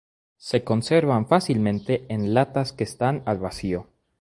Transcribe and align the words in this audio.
Se 0.39 0.63
conservan 0.63 1.27
fácilmente 1.27 2.05
en 2.11 2.33
latas 2.33 2.73
que 2.73 2.83
están 2.83 3.21
al 3.27 3.37
vacío. 3.37 3.85